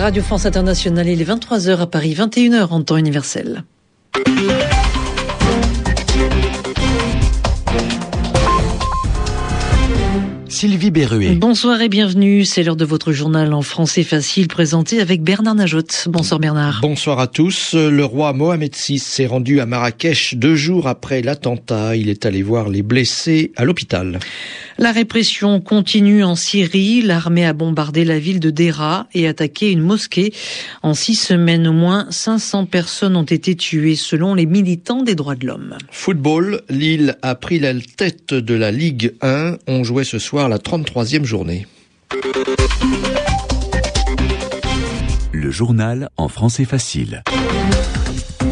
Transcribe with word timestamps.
Radio 0.00 0.22
France 0.22 0.46
Internationale, 0.46 1.08
il 1.08 1.20
est 1.20 1.24
23h 1.26 1.78
à 1.78 1.86
Paris, 1.86 2.14
21h 2.14 2.68
en 2.70 2.82
temps 2.82 2.96
universel. 2.96 3.64
Sylvie 10.60 10.90
Berruet. 10.90 11.36
Bonsoir 11.36 11.80
et 11.80 11.88
bienvenue. 11.88 12.44
C'est 12.44 12.62
l'heure 12.62 12.76
de 12.76 12.84
votre 12.84 13.12
journal 13.12 13.54
en 13.54 13.62
français 13.62 14.02
facile 14.02 14.46
présenté 14.46 15.00
avec 15.00 15.22
Bernard 15.22 15.54
Najot. 15.54 16.06
Bonsoir 16.06 16.38
Bernard. 16.38 16.80
Bonsoir 16.82 17.18
à 17.18 17.26
tous. 17.26 17.74
Le 17.74 18.04
roi 18.04 18.32
Mohamed 18.32 18.74
VI 18.74 18.98
s'est 18.98 19.26
rendu 19.26 19.60
à 19.60 19.64
Marrakech 19.66 20.34
deux 20.34 20.56
jours 20.56 20.86
après 20.86 21.22
l'attentat. 21.22 21.96
Il 21.96 22.10
est 22.10 22.26
allé 22.26 22.42
voir 22.42 22.68
les 22.68 22.82
blessés 22.82 23.52
à 23.56 23.64
l'hôpital. 23.64 24.18
La 24.80 24.92
répression 24.92 25.60
continue 25.60 26.24
en 26.24 26.34
Syrie. 26.34 27.02
L'armée 27.02 27.44
a 27.44 27.52
bombardé 27.52 28.06
la 28.06 28.18
ville 28.18 28.40
de 28.40 28.48
Dera 28.48 29.08
et 29.12 29.28
attaqué 29.28 29.70
une 29.70 29.82
mosquée. 29.82 30.32
En 30.82 30.94
six 30.94 31.16
semaines, 31.16 31.68
au 31.68 31.74
moins 31.74 32.06
500 32.08 32.64
personnes 32.64 33.14
ont 33.14 33.22
été 33.22 33.54
tuées 33.54 33.94
selon 33.94 34.34
les 34.34 34.46
militants 34.46 35.02
des 35.02 35.14
droits 35.14 35.34
de 35.34 35.46
l'homme. 35.46 35.76
Football, 35.90 36.62
Lille 36.70 37.18
a 37.20 37.34
pris 37.34 37.58
la 37.58 37.74
tête 37.74 38.32
de 38.32 38.54
la 38.54 38.70
Ligue 38.70 39.12
1. 39.20 39.58
On 39.68 39.84
jouait 39.84 40.04
ce 40.04 40.18
soir 40.18 40.48
la 40.48 40.56
33e 40.56 41.24
journée. 41.24 41.66
Le 45.40 45.50
journal 45.50 46.10
en 46.18 46.28
français 46.28 46.66
facile. 46.66 47.22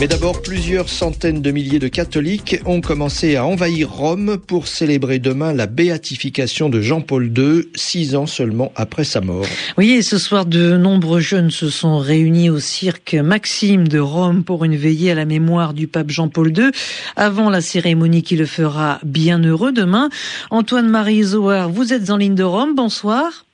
Mais 0.01 0.07
d'abord, 0.07 0.41
plusieurs 0.41 0.89
centaines 0.89 1.43
de 1.43 1.51
milliers 1.51 1.79
de 1.79 1.89
catholiques 1.89 2.63
ont 2.65 2.81
commencé 2.81 3.37
à 3.37 3.45
envahir 3.45 3.91
Rome 3.91 4.39
pour 4.39 4.67
célébrer 4.67 5.19
demain 5.19 5.53
la 5.53 5.67
béatification 5.67 6.71
de 6.71 6.81
Jean-Paul 6.81 7.31
II, 7.37 7.69
six 7.75 8.17
ans 8.17 8.25
seulement 8.25 8.73
après 8.75 9.05
sa 9.05 9.21
mort. 9.21 9.45
Oui, 9.77 9.91
et 9.91 10.03
ce 10.03 10.17
soir, 10.17 10.47
de 10.47 10.79
nombreux 10.79 11.21
jeunes 11.21 11.51
se 11.51 11.69
sont 11.69 11.99
réunis 11.99 12.49
au 12.49 12.59
cirque 12.59 13.13
Maxime 13.13 13.87
de 13.87 13.99
Rome 13.99 14.43
pour 14.43 14.65
une 14.65 14.77
veillée 14.77 15.11
à 15.11 15.15
la 15.15 15.27
mémoire 15.27 15.75
du 15.75 15.89
pape 15.89 16.09
Jean-Paul 16.09 16.57
II, 16.57 16.71
avant 17.17 17.51
la 17.51 17.61
cérémonie 17.61 18.23
qui 18.23 18.37
le 18.37 18.47
fera 18.47 18.99
bien 19.05 19.41
heureux 19.41 19.73
demain. 19.73 20.09
Antoine-Marie 20.49 21.25
Zohar, 21.25 21.69
vous 21.69 21.93
êtes 21.93 22.09
en 22.09 22.17
ligne 22.17 22.35
de 22.35 22.45
Rome, 22.45 22.75
bonsoir. 22.75 23.45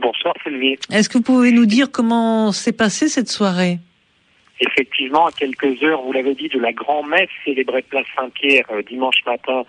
Bonsoir 0.00 0.34
Sylvie. 0.42 0.76
Est-ce 0.90 1.08
que 1.08 1.18
vous 1.18 1.24
pouvez 1.24 1.52
nous 1.52 1.66
dire 1.66 1.90
comment 1.90 2.52
s'est 2.52 2.72
passée 2.72 3.08
cette 3.08 3.28
soirée? 3.28 3.78
Effectivement, 4.60 5.26
à 5.26 5.32
quelques 5.32 5.82
heures, 5.82 6.00
vous 6.02 6.12
l'avez 6.12 6.34
dit, 6.34 6.48
de 6.48 6.58
la 6.58 6.72
grand-messe 6.72 7.28
célébrée 7.44 7.82
place 7.82 8.06
Saint-Pierre 8.16 8.64
euh, 8.70 8.82
dimanche 8.82 9.22
matin 9.26 9.64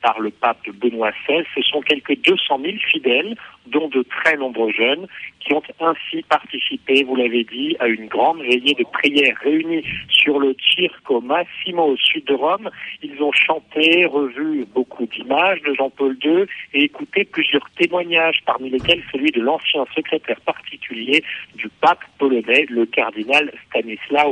par 0.00 0.20
le 0.20 0.30
pape 0.30 0.68
Benoît 0.74 1.10
XVI, 1.26 1.44
ce 1.54 1.62
sont 1.62 1.80
quelques 1.80 2.20
200 2.22 2.60
000 2.62 2.76
fidèles, 2.90 3.36
dont 3.66 3.88
de 3.88 4.02
très 4.02 4.36
nombreux 4.36 4.72
jeunes, 4.72 5.06
qui 5.40 5.52
ont 5.54 5.62
ainsi 5.80 6.22
participé, 6.28 7.04
vous 7.04 7.16
l'avez 7.16 7.44
dit, 7.44 7.76
à 7.80 7.88
une 7.88 8.06
grande 8.06 8.40
veillée 8.42 8.74
de 8.74 8.84
prière 8.84 9.36
réunie 9.42 9.84
sur 10.08 10.38
le 10.38 10.54
Circo 10.60 11.20
Massimo 11.20 11.92
au 11.92 11.96
sud 11.96 12.24
de 12.24 12.34
Rome. 12.34 12.70
Ils 13.02 13.20
ont 13.22 13.32
chanté, 13.32 14.06
revu 14.06 14.64
beaucoup 14.74 15.06
d'images 15.06 15.62
de 15.62 15.74
Jean-Paul 15.74 16.16
II 16.22 16.44
et 16.74 16.84
écouté 16.84 17.24
plusieurs 17.24 17.68
témoignages, 17.78 18.40
parmi 18.46 18.70
lesquels 18.70 19.02
celui 19.12 19.30
de 19.30 19.40
l'ancien 19.40 19.84
secrétaire 19.94 20.40
particulier 20.42 21.24
du 21.54 21.68
pape 21.80 22.04
polonais, 22.18 22.66
le 22.68 22.86
cardinal 22.86 23.52
Stanislas 23.68 24.26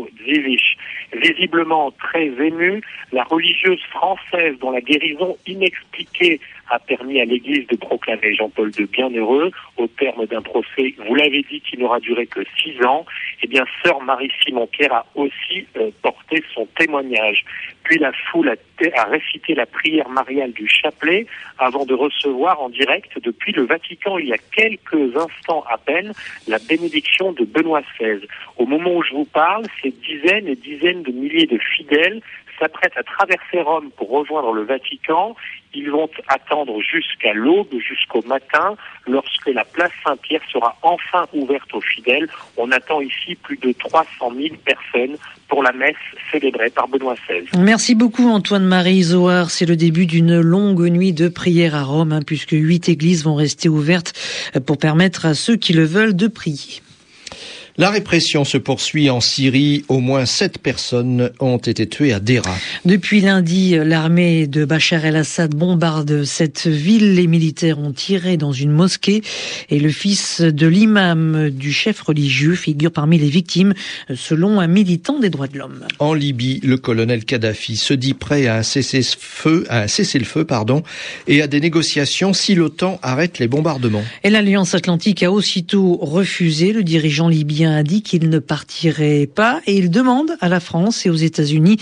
Visiblement 1.12 1.90
très 1.92 2.26
émue, 2.26 2.82
la 3.12 3.24
religieuse 3.24 3.82
française 3.90 4.56
dont 4.60 4.70
la 4.70 4.80
guérison 4.80 5.36
inexpliquée 5.46 6.40
a 6.70 6.78
permis 6.78 7.20
à 7.20 7.24
l'Église 7.24 7.66
de 7.66 7.76
proclamer 7.76 8.34
Jean-Paul 8.34 8.70
de 8.70 8.84
bienheureux 8.84 9.50
au 9.76 9.86
terme 9.88 10.26
d'un 10.26 10.40
procès, 10.40 10.94
vous 11.06 11.14
l'avez 11.14 11.44
dit, 11.50 11.60
qui 11.60 11.76
n'aura 11.76 11.98
duré 12.00 12.26
que 12.26 12.40
six 12.62 12.82
ans, 12.84 13.04
eh 13.42 13.46
bien, 13.48 13.64
sœur 13.84 14.00
Marie-Simon-Pierre 14.02 14.92
a 14.92 15.06
aussi 15.16 15.66
euh, 15.76 15.90
porté 16.02 16.42
son 16.54 16.66
témoignage. 16.78 17.44
Puis 17.82 17.98
la 17.98 18.12
foule 18.30 18.50
a, 18.50 19.00
a, 19.00 19.04
récité 19.04 19.54
la 19.54 19.66
prière 19.66 20.08
mariale 20.08 20.52
du 20.52 20.68
chapelet 20.68 21.26
avant 21.58 21.84
de 21.84 21.94
recevoir 21.94 22.62
en 22.62 22.68
direct 22.68 23.18
depuis 23.22 23.52
le 23.52 23.62
Vatican, 23.62 24.18
il 24.18 24.28
y 24.28 24.32
a 24.32 24.38
quelques 24.38 25.16
instants 25.16 25.64
à 25.68 25.76
peine, 25.76 26.12
la 26.46 26.58
bénédiction 26.58 27.32
de 27.32 27.44
Benoît 27.44 27.82
XVI. 27.98 28.26
Au 28.58 28.66
moment 28.66 28.94
où 28.94 29.02
je 29.02 29.12
vous 29.12 29.24
parle, 29.24 29.64
ces 29.82 29.90
dizaines 29.90 30.46
et 30.46 30.54
dizaines 30.54 30.99
de 31.02 31.12
milliers 31.12 31.46
de 31.46 31.58
fidèles 31.58 32.20
s'apprêtent 32.60 32.96
à 32.96 33.02
traverser 33.02 33.62
Rome 33.62 33.90
pour 33.96 34.10
rejoindre 34.10 34.52
le 34.52 34.62
Vatican. 34.62 35.34
Ils 35.72 35.90
vont 35.90 36.10
attendre 36.28 36.80
jusqu'à 36.82 37.32
l'aube, 37.32 37.72
jusqu'au 37.78 38.22
matin, 38.26 38.76
lorsque 39.06 39.46
la 39.46 39.64
place 39.64 39.92
Saint-Pierre 40.04 40.42
sera 40.52 40.76
enfin 40.82 41.26
ouverte 41.32 41.72
aux 41.74 41.80
fidèles. 41.80 42.28
On 42.56 42.70
attend 42.70 43.00
ici 43.00 43.36
plus 43.36 43.56
de 43.56 43.72
300 43.72 44.32
000 44.36 44.56
personnes 44.64 45.16
pour 45.48 45.62
la 45.62 45.72
messe 45.72 45.96
célébrée 46.30 46.70
par 46.70 46.88
Benoît 46.88 47.14
XVI. 47.28 47.48
Merci 47.58 47.94
beaucoup 47.94 48.28
Antoine-Marie 48.28 49.02
Zohar. 49.02 49.50
C'est 49.50 49.66
le 49.66 49.76
début 49.76 50.06
d'une 50.06 50.40
longue 50.40 50.88
nuit 50.88 51.12
de 51.12 51.28
prière 51.28 51.74
à 51.74 51.82
Rome, 51.82 52.12
hein, 52.12 52.20
puisque 52.26 52.52
huit 52.52 52.88
églises 52.88 53.24
vont 53.24 53.36
rester 53.36 53.68
ouvertes 53.68 54.12
pour 54.66 54.76
permettre 54.76 55.24
à 55.24 55.34
ceux 55.34 55.56
qui 55.56 55.72
le 55.72 55.84
veulent 55.84 56.16
de 56.16 56.28
prier. 56.28 56.82
La 57.80 57.88
répression 57.88 58.44
se 58.44 58.58
poursuit 58.58 59.08
en 59.08 59.22
Syrie. 59.22 59.86
Au 59.88 60.00
moins 60.00 60.26
sept 60.26 60.58
personnes 60.58 61.30
ont 61.40 61.56
été 61.56 61.88
tuées 61.88 62.12
à 62.12 62.20
Dera. 62.20 62.54
Depuis 62.84 63.22
lundi, 63.22 63.74
l'armée 63.74 64.46
de 64.46 64.66
Bachar 64.66 65.06
el-Assad 65.06 65.54
bombarde 65.54 66.24
cette 66.24 66.66
ville. 66.66 67.14
Les 67.14 67.26
militaires 67.26 67.78
ont 67.78 67.92
tiré 67.92 68.36
dans 68.36 68.52
une 68.52 68.70
mosquée 68.70 69.22
et 69.70 69.80
le 69.80 69.88
fils 69.88 70.42
de 70.42 70.66
l'imam 70.66 71.48
du 71.48 71.72
chef 71.72 72.02
religieux 72.02 72.54
figure 72.54 72.92
parmi 72.92 73.16
les 73.16 73.30
victimes, 73.30 73.72
selon 74.14 74.60
un 74.60 74.66
militant 74.66 75.18
des 75.18 75.30
droits 75.30 75.48
de 75.48 75.56
l'homme. 75.56 75.86
En 76.00 76.12
Libye, 76.12 76.60
le 76.62 76.76
colonel 76.76 77.24
Kadhafi 77.24 77.76
se 77.76 77.94
dit 77.94 78.12
prêt 78.12 78.46
à 78.46 78.58
un 78.58 78.62
cessez-le-feu, 78.62 79.64
à 79.70 79.84
un 79.84 79.88
cessez-le-feu, 79.88 80.44
pardon, 80.44 80.82
et 81.26 81.40
à 81.40 81.46
des 81.46 81.60
négociations 81.60 82.34
si 82.34 82.54
l'OTAN 82.54 82.98
arrête 83.02 83.38
les 83.38 83.48
bombardements. 83.48 84.04
Et 84.22 84.28
l'Alliance 84.28 84.74
Atlantique 84.74 85.22
a 85.22 85.32
aussitôt 85.32 85.96
refusé. 85.96 86.74
Le 86.74 86.84
dirigeant 86.84 87.28
libyen 87.28 87.69
a 87.76 87.82
dit 87.82 88.02
qu'il 88.02 88.28
ne 88.28 88.38
partirait 88.38 89.26
pas 89.26 89.60
et 89.66 89.76
il 89.76 89.90
demande 89.90 90.36
à 90.40 90.48
la 90.48 90.60
France 90.60 91.06
et 91.06 91.10
aux 91.10 91.14
États-Unis 91.14 91.78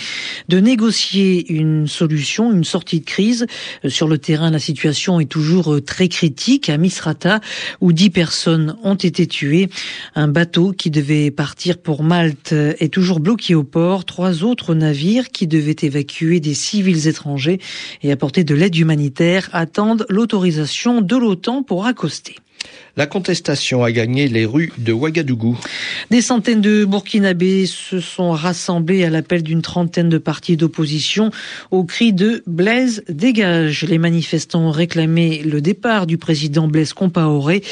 de 0.48 0.60
négocier 0.60 1.50
une 1.52 1.86
solution, 1.86 2.52
une 2.52 2.64
sortie 2.64 3.00
de 3.00 3.04
crise. 3.04 3.46
Sur 3.86 4.08
le 4.08 4.18
terrain, 4.18 4.50
la 4.50 4.58
situation 4.58 5.20
est 5.20 5.30
toujours 5.30 5.78
très 5.84 6.08
critique. 6.08 6.68
À 6.68 6.76
Misrata, 6.76 7.40
où 7.80 7.92
dix 7.92 8.10
personnes 8.10 8.76
ont 8.82 8.94
été 8.94 9.26
tuées, 9.26 9.68
un 10.14 10.28
bateau 10.28 10.72
qui 10.72 10.90
devait 10.90 11.30
partir 11.30 11.78
pour 11.78 12.02
Malte 12.02 12.52
est 12.52 12.92
toujours 12.92 13.20
bloqué 13.20 13.54
au 13.54 13.64
port. 13.64 14.04
Trois 14.04 14.44
autres 14.44 14.74
navires 14.74 15.28
qui 15.28 15.46
devaient 15.46 15.76
évacuer 15.82 16.40
des 16.40 16.54
civils 16.54 17.08
étrangers 17.08 17.60
et 18.02 18.12
apporter 18.12 18.44
de 18.44 18.54
l'aide 18.54 18.76
humanitaire 18.76 19.48
attendent 19.52 20.06
l'autorisation 20.08 21.00
de 21.00 21.16
l'OTAN 21.16 21.62
pour 21.62 21.86
accoster. 21.86 22.36
La 22.98 23.06
contestation 23.06 23.84
a 23.84 23.92
gagné 23.92 24.26
les 24.26 24.44
rues 24.44 24.72
de 24.76 24.92
Ouagadougou. 24.92 25.56
Des 26.10 26.20
centaines 26.20 26.60
de 26.60 26.84
Burkinabés 26.84 27.66
se 27.66 28.00
sont 28.00 28.32
rassemblés 28.32 29.04
à 29.04 29.10
l'appel 29.10 29.44
d'une 29.44 29.62
trentaine 29.62 30.08
de 30.08 30.18
partis 30.18 30.56
d'opposition 30.56 31.30
au 31.70 31.84
cri 31.84 32.12
de 32.12 32.42
Blaise 32.48 33.04
dégage. 33.08 33.84
Les 33.84 33.98
manifestants 33.98 34.62
ont 34.62 34.72
réclamé 34.72 35.42
le 35.44 35.60
départ 35.60 36.08
du 36.08 36.18
président 36.18 36.66
Blaise 36.66 36.92
Compaoré 36.92 37.62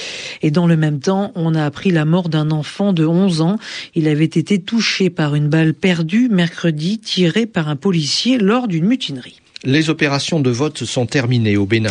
et 0.43 0.53
dans 0.53 0.69
le 0.69 0.77
même 0.77 1.01
temps, 1.01 1.33
on 1.35 1.57
a 1.57 1.65
appris 1.65 1.91
la 1.91 2.05
mort 2.05 2.29
d'un 2.29 2.53
enfant 2.53 2.93
de 2.93 3.05
11 3.05 3.41
ans. 3.41 3.59
Il 3.97 4.07
avait 4.07 4.25
été 4.25 4.61
touché 4.61 5.11
par 5.11 5.35
une 5.35 5.49
balle 5.49 5.75
perdue 5.75 6.29
mercredi 6.29 7.01
tirée 7.01 7.47
par 7.47 7.69
un 7.69 7.77
policier 7.77 8.39
lors 8.39 8.69
d'une 8.69 8.87
mutinerie. 8.87 9.41
Les 9.65 9.91
opérations 9.91 10.39
de 10.39 10.51
vote 10.51 10.85
sont 10.85 11.07
terminées 11.07 11.57
au 11.57 11.67
Bénin. 11.67 11.91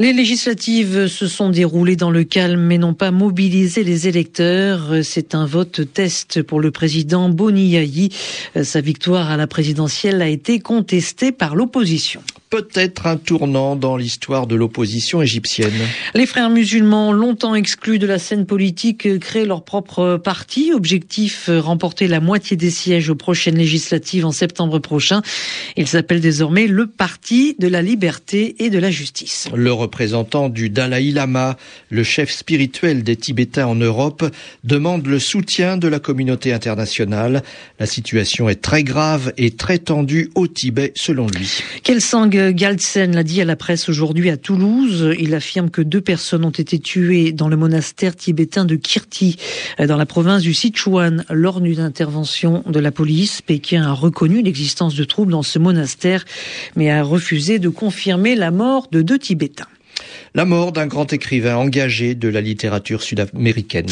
Les 0.00 0.14
législatives 0.14 1.08
se 1.08 1.28
sont 1.28 1.50
déroulées 1.50 1.94
dans 1.94 2.10
le 2.10 2.24
calme 2.24 2.62
mais 2.62 2.78
n'ont 2.78 2.94
pas 2.94 3.10
mobilisé 3.10 3.84
les 3.84 4.08
électeurs. 4.08 4.94
C'est 5.02 5.34
un 5.34 5.44
vote 5.44 5.92
test 5.92 6.42
pour 6.42 6.58
le 6.58 6.70
président 6.70 7.28
Boni 7.28 7.68
Yayi. 7.68 8.08
Sa 8.62 8.80
victoire 8.80 9.30
à 9.30 9.36
la 9.36 9.46
présidentielle 9.46 10.22
a 10.22 10.28
été 10.28 10.58
contestée 10.58 11.32
par 11.32 11.54
l'opposition 11.54 12.22
peut-être 12.50 13.06
un 13.06 13.16
tournant 13.16 13.76
dans 13.76 13.96
l'histoire 13.96 14.48
de 14.48 14.56
l'opposition 14.56 15.22
égyptienne. 15.22 15.72
Les 16.14 16.26
frères 16.26 16.50
musulmans, 16.50 17.12
longtemps 17.12 17.54
exclus 17.54 18.00
de 18.00 18.06
la 18.08 18.18
scène 18.18 18.44
politique, 18.44 19.20
créent 19.20 19.46
leur 19.46 19.64
propre 19.64 20.20
parti. 20.22 20.72
Objectif, 20.74 21.48
remporter 21.48 22.08
la 22.08 22.18
moitié 22.18 22.56
des 22.56 22.70
sièges 22.70 23.08
aux 23.08 23.14
prochaines 23.14 23.56
législatives 23.56 24.26
en 24.26 24.32
septembre 24.32 24.80
prochain. 24.80 25.22
Il 25.76 25.86
s'appelle 25.86 26.20
désormais 26.20 26.66
le 26.66 26.86
Parti 26.88 27.54
de 27.58 27.68
la 27.68 27.82
liberté 27.82 28.56
et 28.58 28.68
de 28.68 28.78
la 28.78 28.90
justice. 28.90 29.48
Le 29.54 29.72
représentant 29.72 30.48
du 30.48 30.70
Dalai 30.70 31.12
Lama, 31.12 31.56
le 31.88 32.02
chef 32.02 32.30
spirituel 32.30 33.04
des 33.04 33.16
Tibétains 33.16 33.66
en 33.66 33.76
Europe, 33.76 34.24
demande 34.64 35.06
le 35.06 35.18
soutien 35.20 35.76
de 35.76 35.86
la 35.86 36.00
communauté 36.00 36.52
internationale. 36.52 37.42
La 37.78 37.86
situation 37.86 38.48
est 38.48 38.60
très 38.60 38.82
grave 38.82 39.32
et 39.36 39.52
très 39.52 39.78
tendue 39.78 40.30
au 40.34 40.48
Tibet, 40.48 40.92
selon 40.96 41.28
lui. 41.28 41.62
Quelle 41.84 42.00
Galtsen 42.48 43.14
l'a 43.14 43.22
dit 43.22 43.40
à 43.40 43.44
la 43.44 43.56
presse 43.56 43.88
aujourd'hui 43.88 44.30
à 44.30 44.36
Toulouse. 44.36 45.14
Il 45.18 45.34
affirme 45.34 45.70
que 45.70 45.82
deux 45.82 46.00
personnes 46.00 46.44
ont 46.44 46.50
été 46.50 46.78
tuées 46.78 47.32
dans 47.32 47.48
le 47.48 47.56
monastère 47.56 48.16
tibétain 48.16 48.64
de 48.64 48.76
Kirti, 48.76 49.36
dans 49.78 49.96
la 49.96 50.06
province 50.06 50.42
du 50.42 50.54
Sichuan, 50.54 51.24
lors 51.28 51.60
d'une 51.60 51.80
intervention 51.80 52.62
de 52.66 52.80
la 52.80 52.90
police. 52.90 53.42
Pékin 53.42 53.82
a 53.82 53.92
reconnu 53.92 54.42
l'existence 54.42 54.94
de 54.94 55.04
troubles 55.04 55.32
dans 55.32 55.42
ce 55.42 55.58
monastère, 55.58 56.24
mais 56.76 56.90
a 56.90 57.02
refusé 57.02 57.58
de 57.58 57.68
confirmer 57.68 58.34
la 58.34 58.50
mort 58.50 58.88
de 58.90 59.02
deux 59.02 59.18
Tibétains. 59.18 59.66
La 60.34 60.44
mort 60.44 60.72
d'un 60.72 60.86
grand 60.86 61.12
écrivain 61.12 61.56
engagé 61.56 62.14
de 62.14 62.28
la 62.28 62.40
littérature 62.40 63.02
sud-américaine. 63.02 63.86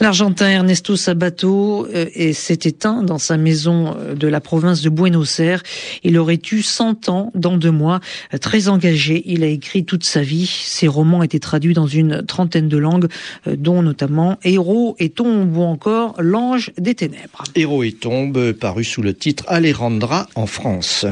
L'Argentin 0.00 0.48
Ernesto 0.48 0.96
Sabato 0.96 1.86
euh, 1.94 2.32
s'est 2.32 2.60
éteint 2.64 3.02
dans 3.02 3.18
sa 3.18 3.36
maison 3.36 3.96
euh, 3.96 4.14
de 4.14 4.28
la 4.28 4.40
province 4.40 4.82
de 4.82 4.90
Buenos 4.90 5.40
Aires. 5.40 5.62
Il 6.02 6.18
aurait 6.18 6.40
eu 6.52 6.62
100 6.62 7.08
ans 7.08 7.30
dans 7.34 7.56
deux 7.56 7.70
mois. 7.70 8.00
Euh, 8.32 8.38
très 8.38 8.68
engagé, 8.68 9.22
il 9.26 9.44
a 9.44 9.46
écrit 9.46 9.84
toute 9.84 10.04
sa 10.04 10.22
vie. 10.22 10.46
Ses 10.46 10.88
romans 10.88 11.22
étaient 11.22 11.38
traduits 11.38 11.74
dans 11.74 11.86
une 11.86 12.24
trentaine 12.26 12.68
de 12.68 12.76
langues, 12.76 13.08
dont 13.46 13.82
notamment 13.82 14.38
Héros 14.42 14.96
et 14.98 15.10
Tombe 15.10 15.56
ou 15.56 15.62
encore 15.62 16.14
L'Ange 16.18 16.72
des 16.78 16.94
Ténèbres. 16.94 17.44
Héros 17.54 17.82
et 17.82 17.92
Tombe, 17.92 18.52
paru 18.52 18.84
sous 18.84 19.02
le 19.02 19.14
titre 19.14 19.44
Alejandra 19.48 20.28
en 20.34 20.46
France. 20.46 21.06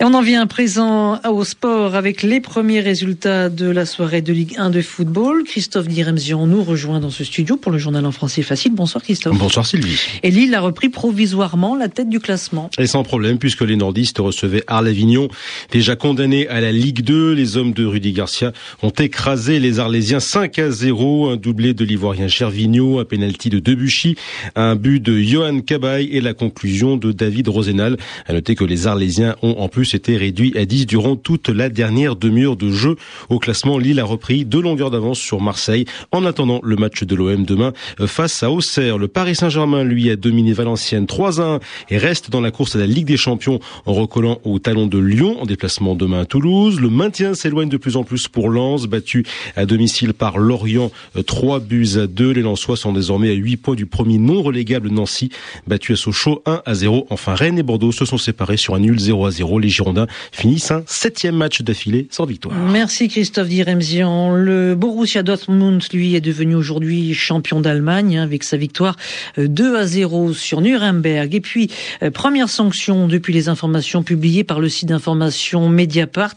Et 0.00 0.04
on 0.04 0.14
en 0.14 0.22
vient 0.22 0.42
à 0.42 0.46
présent 0.46 1.18
au 1.28 1.42
sport 1.42 1.96
avec 1.96 2.22
les 2.22 2.40
premiers 2.40 2.78
résultats 2.78 3.48
de 3.48 3.68
la 3.68 3.84
soirée 3.84 4.22
de 4.22 4.32
Ligue 4.32 4.54
1 4.56 4.70
de 4.70 4.80
football. 4.80 5.42
Christophe 5.42 5.88
Diremzian 5.88 6.46
nous 6.46 6.62
rejoint 6.62 7.00
dans 7.00 7.10
ce 7.10 7.24
studio 7.24 7.56
pour 7.56 7.72
le 7.72 7.78
journal 7.78 8.06
en 8.06 8.12
français 8.12 8.42
facile. 8.42 8.76
Bonsoir 8.76 9.02
Christophe. 9.02 9.36
Bonsoir 9.36 9.66
Sylvie. 9.66 9.98
Et 10.22 10.30
Lille 10.30 10.54
a 10.54 10.60
repris 10.60 10.88
provisoirement 10.88 11.74
la 11.74 11.88
tête 11.88 12.08
du 12.08 12.20
classement. 12.20 12.70
Et 12.78 12.86
sans 12.86 13.02
problème 13.02 13.38
puisque 13.38 13.62
les 13.62 13.74
nordistes 13.74 14.18
recevaient 14.18 14.62
Arles-Avignon. 14.68 15.26
Déjà 15.72 15.96
condamnés 15.96 16.46
à 16.46 16.60
la 16.60 16.70
Ligue 16.70 17.02
2, 17.02 17.32
les 17.32 17.56
hommes 17.56 17.72
de 17.72 17.84
Rudy 17.84 18.12
Garcia 18.12 18.52
ont 18.84 18.90
écrasé 18.90 19.58
les 19.58 19.80
Arlésiens 19.80 20.20
5 20.20 20.60
à 20.60 20.70
0. 20.70 21.30
Un 21.30 21.36
doublé 21.36 21.74
de 21.74 21.84
l'Ivoirien 21.84 22.28
Gervinho, 22.28 23.00
un 23.00 23.04
penalty 23.04 23.50
de 23.50 23.58
Debuchy, 23.58 24.14
un 24.54 24.76
but 24.76 25.00
de 25.00 25.20
Johan 25.20 25.58
Cabaye 25.58 26.08
et 26.12 26.20
la 26.20 26.34
conclusion 26.34 26.96
de 26.96 27.10
David 27.10 27.48
Rosenal. 27.48 27.96
À 28.28 28.32
noter 28.32 28.54
que 28.54 28.64
les 28.64 28.86
Arlésiens 28.86 29.34
ont 29.42 29.56
en 29.58 29.68
plus 29.68 29.87
été 29.94 30.16
réduits 30.16 30.56
à 30.56 30.64
10 30.64 30.86
durant 30.86 31.16
toute 31.16 31.48
la 31.48 31.68
dernière 31.68 32.16
demi-heure 32.16 32.56
de 32.56 32.70
jeu. 32.70 32.96
Au 33.28 33.38
classement, 33.38 33.78
Lille 33.78 34.00
a 34.00 34.04
repris 34.04 34.44
deux 34.44 34.60
longueurs 34.60 34.90
d'avance 34.90 35.18
sur 35.18 35.40
Marseille 35.40 35.84
en 36.12 36.24
attendant 36.24 36.60
le 36.62 36.76
match 36.76 37.04
de 37.04 37.14
l'OM 37.14 37.44
demain 37.44 37.72
euh, 38.00 38.06
face 38.06 38.42
à 38.42 38.50
Auxerre. 38.50 38.98
Le 38.98 39.08
Paris 39.08 39.34
Saint-Germain, 39.34 39.84
lui, 39.84 40.10
a 40.10 40.16
dominé 40.16 40.52
Valenciennes 40.52 41.06
3 41.06 41.40
1 41.40 41.60
et 41.90 41.98
reste 41.98 42.30
dans 42.30 42.40
la 42.40 42.50
course 42.50 42.76
à 42.76 42.78
la 42.78 42.86
Ligue 42.86 43.06
des 43.06 43.16
Champions 43.16 43.60
en 43.86 43.92
recollant 43.92 44.40
au 44.44 44.58
talon 44.58 44.86
de 44.86 44.98
Lyon 44.98 45.40
en 45.40 45.46
déplacement 45.46 45.94
demain 45.94 46.20
à 46.20 46.24
Toulouse. 46.24 46.80
Le 46.80 46.90
maintien 46.90 47.34
s'éloigne 47.34 47.68
de 47.68 47.76
plus 47.76 47.96
en 47.96 48.04
plus 48.04 48.28
pour 48.28 48.48
Lens, 48.48 48.86
battu 48.86 49.24
à 49.56 49.66
domicile 49.66 50.14
par 50.14 50.38
Lorient 50.38 50.90
3 51.26 51.56
euh, 51.56 51.60
buts 51.60 51.88
à 51.96 52.06
2. 52.06 52.32
Les 52.32 52.42
Lensois 52.42 52.76
sont 52.76 52.92
désormais 52.92 53.30
à 53.30 53.34
8 53.34 53.56
points 53.56 53.74
du 53.74 53.86
premier 53.86 54.18
non 54.18 54.42
relégable 54.42 54.90
Nancy, 54.90 55.30
battu 55.66 55.92
à 55.92 55.96
Sochaux 55.96 56.42
1 56.46 56.62
à 56.64 56.74
0. 56.74 57.06
Enfin, 57.10 57.34
Rennes 57.34 57.58
et 57.58 57.62
Bordeaux 57.62 57.92
se 57.92 58.04
sont 58.04 58.18
séparés 58.18 58.56
sur 58.56 58.74
un 58.74 58.80
nul 58.80 58.98
0 58.98 59.26
à 59.26 59.30
0. 59.30 59.58
Les 59.58 59.68
Girondins 59.78 60.08
finissent 60.32 60.72
un 60.72 60.82
septième 60.86 61.36
match 61.36 61.62
d'affilée 61.62 62.08
sans 62.10 62.24
victoire. 62.24 62.56
Merci 62.56 63.06
Christophe 63.06 63.46
Diremzian. 63.46 64.34
Le 64.34 64.74
Borussia 64.74 65.22
Dortmund, 65.22 65.80
lui, 65.92 66.16
est 66.16 66.20
devenu 66.20 66.56
aujourd'hui 66.56 67.14
champion 67.14 67.60
d'Allemagne 67.60 68.18
hein, 68.18 68.24
avec 68.24 68.42
sa 68.42 68.56
victoire 68.56 68.96
2 69.36 69.74
euh, 69.74 69.78
à 69.78 69.86
0 69.86 70.32
sur 70.32 70.60
Nuremberg. 70.62 71.32
Et 71.32 71.40
puis, 71.40 71.70
euh, 72.02 72.10
première 72.10 72.48
sanction 72.48 73.06
depuis 73.06 73.32
les 73.32 73.48
informations 73.48 74.02
publiées 74.02 74.42
par 74.42 74.58
le 74.58 74.68
site 74.68 74.88
d'information 74.88 75.68
Mediapart. 75.68 76.34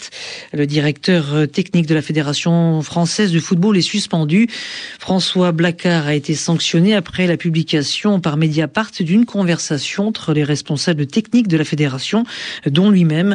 Le 0.54 0.68
directeur 0.68 1.34
euh, 1.34 1.46
technique 1.48 1.88
de 1.88 1.96
la 1.96 2.04
Fédération 2.04 2.84
française 2.84 3.32
de 3.32 3.40
football 3.40 3.76
est 3.76 3.82
suspendu. 3.82 4.48
François 5.00 5.52
Blacard 5.52 6.06
a 6.06 6.14
été 6.14 6.36
sanctionné 6.36 6.94
après 6.94 7.26
la 7.26 7.38
publication 7.38 8.20
par 8.20 8.38
Mediapart 8.38 8.92
d'une 9.00 9.26
conversation 9.26 10.10
entre 10.10 10.34
les 10.34 10.44
responsables 10.44 11.08
techniques 11.08 11.48
de 11.48 11.58
la 11.58 11.66
fédération, 11.66 12.24
dont 12.68 12.92
lui-même. 12.92 13.31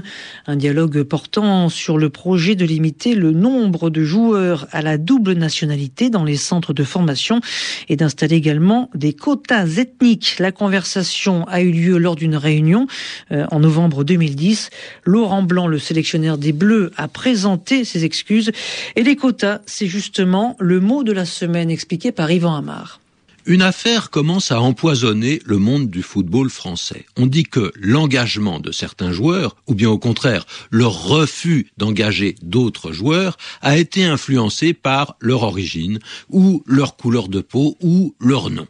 Un 0.46 0.56
dialogue 0.56 1.02
portant 1.02 1.68
sur 1.68 1.98
le 1.98 2.10
projet 2.10 2.54
de 2.54 2.64
limiter 2.64 3.14
le 3.14 3.32
nombre 3.32 3.90
de 3.90 4.02
joueurs 4.02 4.66
à 4.72 4.82
la 4.82 4.98
double 4.98 5.32
nationalité 5.32 6.10
dans 6.10 6.24
les 6.24 6.36
centres 6.36 6.72
de 6.72 6.84
formation 6.84 7.40
et 7.88 7.96
d'installer 7.96 8.36
également 8.36 8.90
des 8.94 9.12
quotas 9.12 9.66
ethniques. 9.78 10.36
La 10.38 10.52
conversation 10.52 11.46
a 11.48 11.60
eu 11.60 11.70
lieu 11.70 11.98
lors 11.98 12.16
d'une 12.16 12.36
réunion 12.36 12.86
euh, 13.32 13.46
en 13.50 13.60
novembre 13.60 14.04
2010. 14.04 14.70
Laurent 15.04 15.42
Blanc, 15.42 15.66
le 15.66 15.78
sélectionneur 15.78 16.38
des 16.38 16.52
Bleus, 16.52 16.92
a 16.96 17.08
présenté 17.08 17.84
ses 17.84 18.04
excuses 18.04 18.50
et 18.96 19.02
les 19.02 19.16
quotas, 19.16 19.60
c'est 19.66 19.86
justement 19.86 20.56
le 20.58 20.80
mot 20.80 21.02
de 21.02 21.12
la 21.12 21.24
semaine 21.24 21.70
expliqué 21.70 22.12
par 22.12 22.30
Yvan 22.30 22.56
Amar. 22.56 23.00
Une 23.48 23.62
affaire 23.62 24.10
commence 24.10 24.50
à 24.50 24.60
empoisonner 24.60 25.40
le 25.44 25.58
monde 25.58 25.88
du 25.88 26.02
football 26.02 26.50
français. 26.50 27.06
On 27.16 27.26
dit 27.26 27.44
que 27.44 27.72
l'engagement 27.76 28.58
de 28.58 28.72
certains 28.72 29.12
joueurs, 29.12 29.54
ou 29.68 29.74
bien 29.76 29.88
au 29.88 29.98
contraire, 29.98 30.44
leur 30.72 31.04
refus 31.04 31.70
d'engager 31.76 32.34
d'autres 32.42 32.90
joueurs, 32.90 33.36
a 33.62 33.78
été 33.78 34.04
influencé 34.04 34.72
par 34.72 35.14
leur 35.20 35.44
origine, 35.44 36.00
ou 36.28 36.64
leur 36.66 36.96
couleur 36.96 37.28
de 37.28 37.40
peau, 37.40 37.76
ou 37.80 38.16
leur 38.18 38.50
nom. 38.50 38.66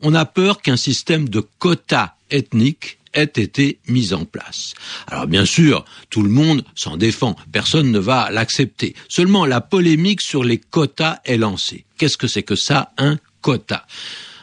On 0.00 0.12
a 0.12 0.24
peur 0.24 0.60
qu'un 0.60 0.76
système 0.76 1.28
de 1.28 1.38
quotas 1.60 2.14
ethniques 2.32 2.98
ait 3.14 3.24
été 3.24 3.78
mis 3.86 4.12
en 4.12 4.24
place. 4.24 4.74
Alors 5.06 5.28
bien 5.28 5.44
sûr, 5.44 5.84
tout 6.10 6.22
le 6.22 6.30
monde 6.30 6.64
s'en 6.74 6.96
défend, 6.96 7.36
personne 7.52 7.92
ne 7.92 7.98
va 8.00 8.30
l'accepter. 8.32 8.96
Seulement 9.08 9.46
la 9.46 9.60
polémique 9.60 10.20
sur 10.20 10.42
les 10.42 10.58
quotas 10.58 11.20
est 11.24 11.38
lancée. 11.38 11.84
Qu'est-ce 11.96 12.18
que 12.18 12.26
c'est 12.26 12.42
que 12.42 12.56
ça, 12.56 12.92
un 12.98 13.18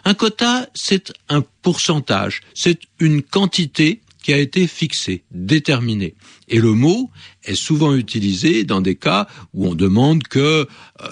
Un 0.05 0.13
quota, 0.13 0.67
c'est 0.73 1.13
un 1.29 1.43
pourcentage, 1.61 2.41
c'est 2.53 2.79
une 2.99 3.21
quantité 3.21 4.01
qui 4.21 4.33
a 4.33 4.37
été 4.37 4.67
fixée, 4.67 5.23
déterminée. 5.31 6.15
Et 6.47 6.59
le 6.59 6.71
mot 6.71 7.11
est 7.43 7.55
souvent 7.55 7.93
utilisé 7.93 8.63
dans 8.63 8.81
des 8.81 8.95
cas 8.95 9.27
où 9.53 9.67
on 9.67 9.75
demande 9.75 10.23
que 10.23 10.39
euh, 10.39 10.65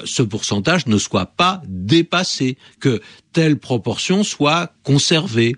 ce 0.06 0.24
pourcentage 0.24 0.88
ne 0.88 0.98
soit 0.98 1.26
pas 1.26 1.62
dépassé, 1.68 2.58
que 2.80 3.02
telle 3.34 3.58
proportion 3.58 4.24
soit 4.24 4.74
conservée. 4.84 5.56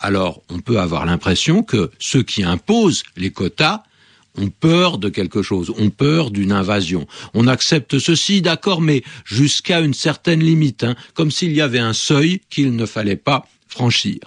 Alors, 0.00 0.42
on 0.50 0.60
peut 0.60 0.78
avoir 0.80 1.06
l'impression 1.06 1.62
que 1.62 1.90
ceux 1.98 2.22
qui 2.22 2.42
imposent 2.42 3.04
les 3.16 3.30
quotas 3.30 3.82
ont 4.38 4.48
peur 4.48 4.98
de 4.98 5.08
quelque 5.08 5.42
chose, 5.42 5.70
ont 5.76 5.90
peur 5.90 6.30
d'une 6.30 6.52
invasion. 6.52 7.06
On 7.34 7.46
accepte 7.46 7.98
ceci, 7.98 8.42
d'accord, 8.42 8.80
mais 8.80 9.02
jusqu'à 9.24 9.80
une 9.80 9.94
certaine 9.94 10.42
limite, 10.42 10.84
hein, 10.84 10.96
comme 11.14 11.30
s'il 11.30 11.52
y 11.52 11.60
avait 11.60 11.78
un 11.78 11.92
seuil 11.92 12.40
qu'il 12.50 12.74
ne 12.76 12.86
fallait 12.86 13.16
pas 13.16 13.46
franchir. 13.68 14.18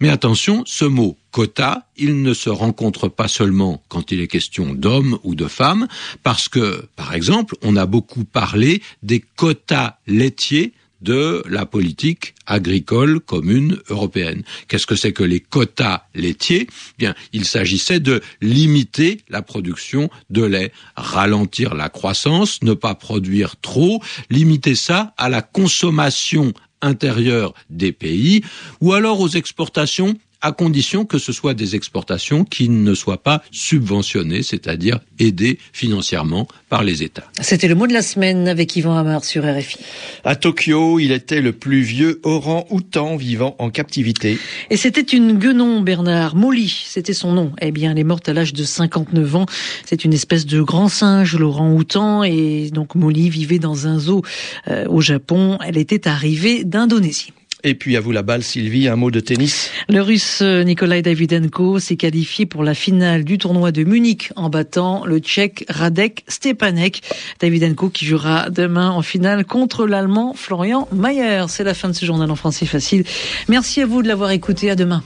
Mais 0.00 0.08
attention, 0.08 0.64
ce 0.66 0.84
mot 0.84 1.16
quota, 1.30 1.88
il 1.96 2.22
ne 2.22 2.34
se 2.34 2.50
rencontre 2.50 3.08
pas 3.08 3.28
seulement 3.28 3.82
quand 3.88 4.12
il 4.12 4.20
est 4.20 4.28
question 4.28 4.74
d'hommes 4.74 5.18
ou 5.22 5.34
de 5.34 5.46
femmes, 5.46 5.88
parce 6.22 6.48
que, 6.48 6.86
par 6.96 7.14
exemple, 7.14 7.56
on 7.62 7.76
a 7.76 7.86
beaucoup 7.86 8.24
parlé 8.24 8.82
des 9.02 9.20
quotas 9.20 9.98
laitiers 10.06 10.72
de 11.04 11.44
la 11.48 11.66
politique 11.66 12.34
agricole 12.46 13.20
commune 13.20 13.78
européenne. 13.88 14.42
Qu'est-ce 14.66 14.86
que 14.86 14.96
c'est 14.96 15.12
que 15.12 15.22
les 15.22 15.40
quotas 15.40 16.06
laitiers? 16.14 16.66
Bien, 16.98 17.14
il 17.32 17.44
s'agissait 17.44 18.00
de 18.00 18.22
limiter 18.40 19.20
la 19.28 19.42
production 19.42 20.10
de 20.30 20.42
lait, 20.42 20.72
ralentir 20.96 21.74
la 21.74 21.90
croissance, 21.90 22.62
ne 22.62 22.74
pas 22.74 22.94
produire 22.94 23.56
trop, 23.60 24.02
limiter 24.30 24.74
ça 24.74 25.14
à 25.16 25.28
la 25.28 25.42
consommation 25.42 26.52
intérieure 26.80 27.54
des 27.70 27.92
pays 27.92 28.42
ou 28.80 28.92
alors 28.92 29.20
aux 29.20 29.28
exportations 29.28 30.16
à 30.44 30.52
condition 30.52 31.06
que 31.06 31.18
ce 31.18 31.32
soit 31.32 31.54
des 31.54 31.74
exportations 31.74 32.44
qui 32.44 32.68
ne 32.68 32.94
soient 32.94 33.22
pas 33.22 33.42
subventionnées, 33.50 34.42
c'est-à-dire 34.42 35.00
aidées 35.18 35.58
financièrement 35.72 36.46
par 36.68 36.84
les 36.84 37.02
États. 37.02 37.24
C'était 37.40 37.66
le 37.66 37.74
mot 37.74 37.86
de 37.86 37.94
la 37.94 38.02
semaine 38.02 38.46
avec 38.46 38.76
Yvan 38.76 38.94
Hamar 38.94 39.24
sur 39.24 39.42
RFI. 39.42 39.78
À 40.22 40.36
Tokyo, 40.36 40.98
il 40.98 41.12
était 41.12 41.40
le 41.40 41.52
plus 41.52 41.80
vieux 41.80 42.20
orang-outan 42.24 43.16
vivant 43.16 43.56
en 43.58 43.70
captivité. 43.70 44.38
Et 44.68 44.76
c'était 44.76 45.00
une 45.00 45.38
guenon, 45.38 45.80
Bernard. 45.80 46.36
Molly, 46.36 46.84
c'était 46.88 47.14
son 47.14 47.32
nom. 47.32 47.52
Eh 47.62 47.72
bien, 47.72 47.92
elle 47.92 47.98
est 47.98 48.04
morte 48.04 48.28
à 48.28 48.34
l'âge 48.34 48.52
de 48.52 48.64
59 48.64 49.36
ans. 49.36 49.46
C'est 49.86 50.04
une 50.04 50.12
espèce 50.12 50.44
de 50.44 50.60
grand 50.60 50.88
singe, 50.88 51.36
l'orang-outan. 51.36 52.22
Et 52.22 52.68
donc, 52.70 52.94
Molly 52.94 53.30
vivait 53.30 53.58
dans 53.58 53.86
un 53.86 53.98
zoo 53.98 54.20
euh, 54.68 54.86
au 54.88 55.00
Japon. 55.00 55.58
Elle 55.66 55.78
était 55.78 56.06
arrivée 56.06 56.64
d'Indonésie. 56.64 57.32
Et 57.64 57.74
puis 57.74 57.96
à 57.96 58.00
vous 58.00 58.12
la 58.12 58.22
balle, 58.22 58.42
Sylvie, 58.42 58.88
un 58.88 58.96
mot 58.96 59.10
de 59.10 59.20
tennis. 59.20 59.70
Le 59.88 60.02
russe 60.02 60.42
Nikolai 60.42 61.00
Davidenko 61.00 61.78
s'est 61.78 61.96
qualifié 61.96 62.44
pour 62.44 62.62
la 62.62 62.74
finale 62.74 63.24
du 63.24 63.38
tournoi 63.38 63.72
de 63.72 63.84
Munich 63.84 64.30
en 64.36 64.50
battant 64.50 65.06
le 65.06 65.18
tchèque 65.18 65.64
Radek 65.70 66.24
Stepanek. 66.28 67.00
Davidenko 67.40 67.88
qui 67.88 68.04
jouera 68.04 68.50
demain 68.50 68.90
en 68.90 69.02
finale 69.02 69.46
contre 69.46 69.86
l'allemand 69.86 70.34
Florian 70.34 70.88
Mayer. 70.92 71.44
C'est 71.48 71.64
la 71.64 71.74
fin 71.74 71.88
de 71.88 71.94
ce 71.94 72.04
journal 72.04 72.30
en 72.30 72.36
français 72.36 72.66
facile. 72.66 73.04
Merci 73.48 73.80
à 73.80 73.86
vous 73.86 74.02
de 74.02 74.08
l'avoir 74.08 74.30
écouté. 74.30 74.70
À 74.70 74.76
demain. 74.76 75.02